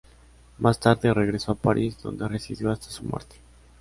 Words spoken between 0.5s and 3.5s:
Más tarde regresó a París, donde residió hasta su muerte.